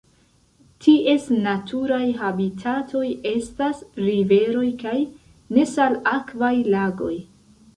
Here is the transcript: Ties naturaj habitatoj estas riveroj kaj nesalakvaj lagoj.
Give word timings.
Ties 0.85 1.25
naturaj 1.47 1.99
habitatoj 2.21 3.03
estas 3.33 3.83
riveroj 4.07 4.65
kaj 4.85 4.97
nesalakvaj 5.59 6.53
lagoj. 6.77 7.15